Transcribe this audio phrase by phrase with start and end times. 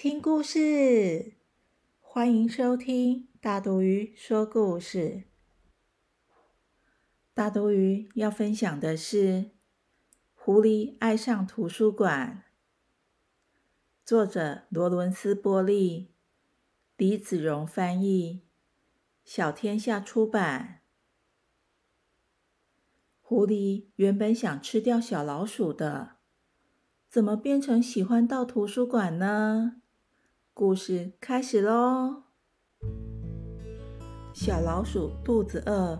[0.00, 1.32] 听故事！
[1.98, 5.24] 欢迎收听大毒鱼说故事。
[7.34, 9.26] 大毒鱼要分享的是
[10.36, 12.44] 《狐狸爱上图书馆》，
[14.04, 16.12] 作者罗伦斯·波利，
[16.96, 18.42] 李子荣翻译，
[19.24, 20.82] 小天下出版。
[23.20, 26.18] 狐狸原本想吃掉小老鼠的。
[27.10, 29.82] 怎么变成喜欢到图书馆呢？
[30.58, 32.24] 故事开始喽！
[34.32, 35.96] 小老鼠肚子饿，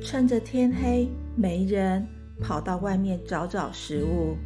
[0.00, 2.06] 趁着天黑没人，
[2.40, 4.36] 跑到外面找找食物。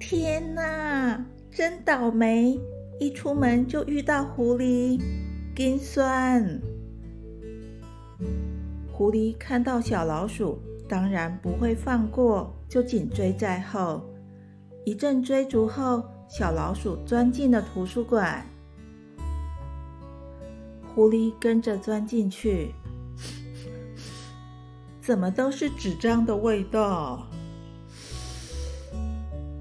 [0.00, 2.58] 天哪，真倒霉！
[2.98, 4.98] 一出门就遇到狐狸，
[5.54, 6.58] 心酸。
[8.90, 14.00] 狐狸看到小老鼠，当然不会放过，就紧追在后。
[14.86, 18.44] 一阵追逐后，小老鼠钻进了图书馆。
[20.94, 22.74] 狐狸跟着钻进去，
[25.00, 27.26] 怎么都是纸张的味道，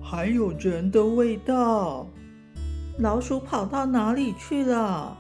[0.02, 2.08] 还有人的味道。
[2.98, 5.18] 老鼠跑到哪里去了？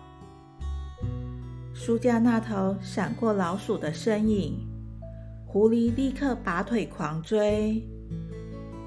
[1.73, 4.57] 书架那头闪过老鼠的身影，
[5.45, 7.85] 狐狸立刻拔腿狂追。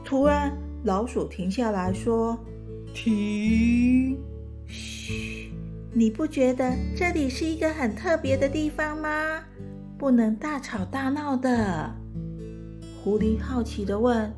[0.03, 2.39] 突然，老鼠停下来说
[2.95, 4.17] ：“停！
[4.67, 5.51] 嘘，
[5.93, 9.43] 你不觉得这里是一个很特别的地方吗？
[9.99, 11.93] 不能大吵大闹的。”
[13.03, 14.33] 狐狸好奇的问：“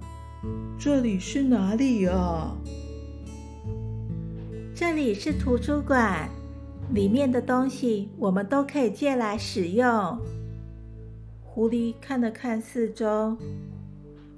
[0.80, 2.56] 这里是哪里啊
[4.74, 6.30] ？”“这里是图书馆，
[6.94, 10.18] 里面的东西我们都可以借来使用。”
[11.44, 13.36] 狐狸看了看四周：“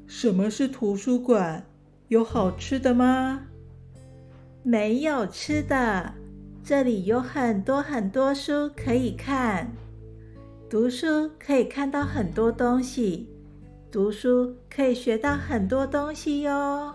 [0.09, 1.65] 什么是图书馆？”
[2.13, 3.41] 有好吃的吗？
[4.63, 6.13] 没有吃的，
[6.63, 9.73] 这里有很多很多书可以看。
[10.69, 13.31] 读书可以看到很多东西，
[13.91, 16.93] 读书可以学到很多东西哟。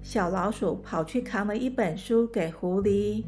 [0.00, 3.22] 小老鼠跑去扛了一本书给狐狸，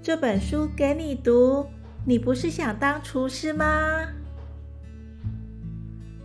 [0.00, 1.66] 这本书给你读。
[2.06, 4.08] 你不是想当厨师吗？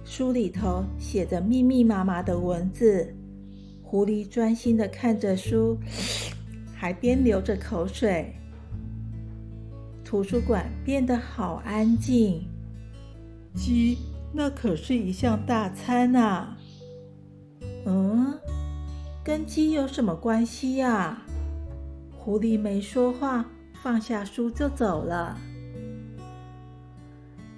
[0.09, 3.13] 书里头写着密密麻麻的文字，
[3.83, 5.77] 狐狸专心的看着书，
[6.73, 8.33] 还边流着口水。
[10.05, 12.41] 图书馆变得好安静。
[13.53, 13.97] 鸡，
[14.33, 16.57] 那可是一项大餐啊！
[17.85, 18.33] 嗯，
[19.25, 21.21] 跟鸡有什么关系呀？
[22.17, 23.45] 狐狸没说话，
[23.83, 25.37] 放下书就走了。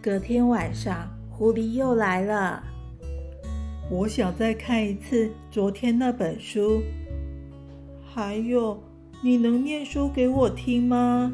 [0.02, 1.19] 隔天晚上。
[1.40, 2.62] 狐狸又来了，
[3.90, 6.84] 我想再看一次昨天那本书。
[8.04, 8.78] 还有，
[9.24, 11.32] 你能念书给我听吗？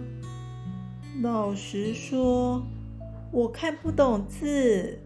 [1.23, 2.61] 老实说，
[3.31, 4.99] 我看不懂字。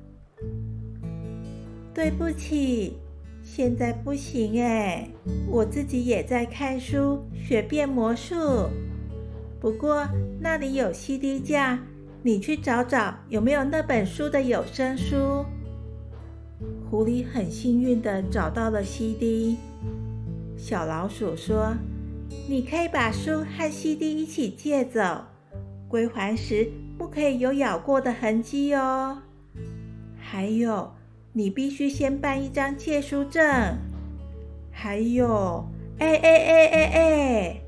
[1.93, 2.97] 对不起，
[3.41, 5.07] 现在不行哎，
[5.49, 8.35] 我自己也在看书学变魔术。
[9.61, 10.05] 不过
[10.41, 11.79] 那里有 CD 架。
[12.21, 15.45] 你去找找有没有那本书的有声书。
[16.89, 19.57] 狐狸很幸运的找到了 CD。
[20.57, 21.73] 小老鼠说
[22.49, 25.23] ：“你可以把书和 CD 一起借走，
[25.87, 29.21] 归还时不可以有咬过的痕迹哦。
[30.17, 30.91] 还有，
[31.31, 33.77] 你必须先办一张借书证。
[34.71, 35.65] 还有，
[35.99, 37.61] 哎哎哎哎哎，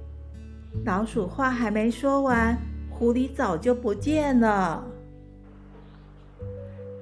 [0.84, 2.58] 老鼠话还没说完。”
[3.02, 4.84] 狐狸早就不见了。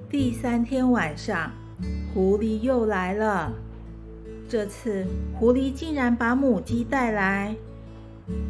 [0.09, 1.51] 第三天晚上，
[2.13, 3.51] 狐狸又来了。
[4.47, 5.05] 这次，
[5.37, 7.53] 狐狸竟然把母鸡带来。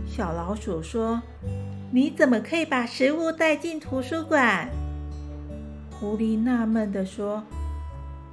[0.06, 1.19] 小老鼠说
[1.90, 4.69] ：“你怎么可以把食物带进图书馆？”
[5.90, 7.42] 狐狸纳闷地说：“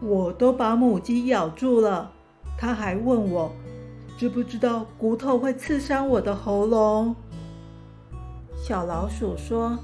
[0.02, 2.12] 我都把母鸡咬住了，
[2.58, 3.50] 它还问我，
[4.18, 7.16] 知不知道骨头会刺伤我的喉咙？”
[8.66, 9.78] 小老鼠说：“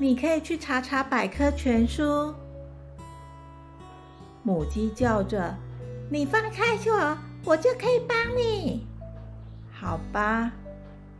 [0.00, 2.32] 你可以去查查百科全书。”
[4.42, 5.54] 母鸡叫着
[6.08, 8.86] ：“你放开我，我就可以帮你。”
[9.70, 10.50] 好吧，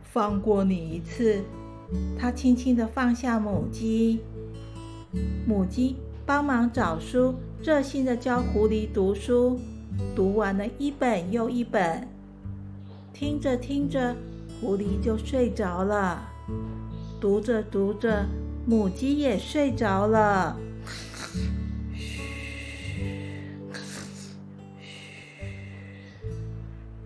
[0.01, 1.43] 放过你一次。
[2.17, 4.21] 它轻轻地放下母鸡，
[5.45, 9.59] 母鸡帮忙找书，热心地教狐狸读书，
[10.15, 12.07] 读完了一本又一本。
[13.13, 14.15] 听着听着，
[14.59, 16.31] 狐狸就睡着了。
[17.19, 18.25] 读着读着，
[18.65, 20.57] 母鸡也睡着了。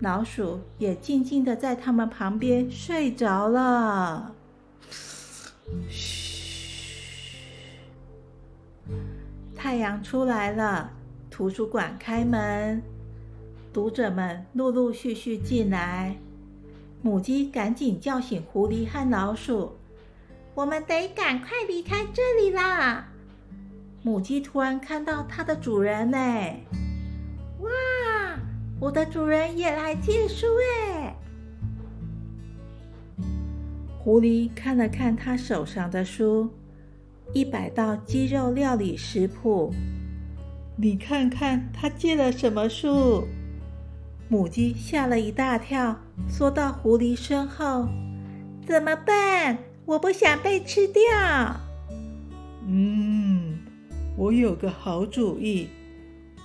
[0.00, 4.34] 老鼠也静静的在它们旁边睡着了。
[5.88, 7.36] 嘘，
[9.54, 10.90] 太阳出来了，
[11.30, 12.82] 图书馆开门，
[13.74, 16.16] 读者们陆陆续续进来。
[17.02, 19.76] 母鸡赶紧叫醒狐狸和老鼠
[20.54, 23.08] ：“我们得赶快离开这里啦！”
[24.02, 26.18] 母鸡突然看到它的主人呢。
[27.60, 27.70] 哇
[28.80, 30.46] 我的主人也来借书
[30.96, 31.14] 哎！
[33.98, 36.48] 狐狸看了看他手上的书，
[37.34, 39.74] 一百道鸡肉料理食谱。
[40.76, 43.26] 你看看他借了什么书？
[44.30, 45.96] 母鸡吓了一大跳，
[46.28, 47.88] 缩到狐狸身后。
[48.64, 49.58] 怎么办？
[49.84, 51.02] 我不想被吃掉。
[52.64, 53.58] 嗯，
[54.16, 55.68] 我有个好主意，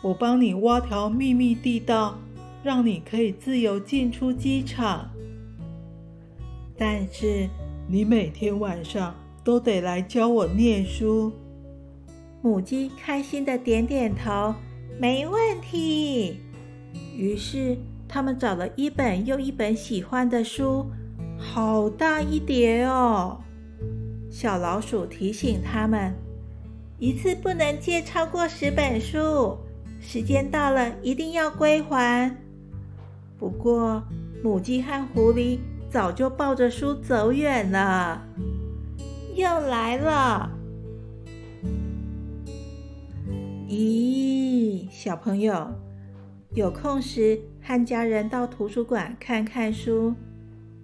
[0.02, 2.18] 我帮你挖条秘密地道。
[2.64, 5.12] 让你可以自由进出机场，
[6.76, 7.48] 但是
[7.88, 11.32] 你每天晚上都得来教我念书。
[12.42, 14.56] 母鸡开心的点点头，
[15.00, 16.40] 没问题。
[17.16, 17.78] 于是
[18.08, 20.86] 他们找了一本又一本喜欢的书，
[21.38, 23.40] 好大一叠哦。
[24.30, 26.14] 小老鼠提醒他们，
[27.00, 29.58] 一次不能借超过十本书，
[30.00, 32.36] 时间到了一定要归还。
[33.38, 34.04] 不过，
[34.44, 35.60] 母鸡和狐狸
[35.90, 38.22] 早就抱着书走远了。
[39.36, 40.50] 又来了！
[43.68, 45.70] 咦，小朋友，
[46.56, 50.16] 有空时和家人到图书馆看看书，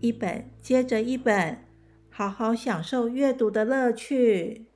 [0.01, 1.59] 一本接着一本，
[2.09, 4.67] 好好享受阅读的乐趣。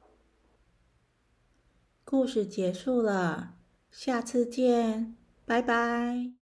[2.06, 3.56] 故事结束了，
[3.92, 6.45] 下次见，拜拜。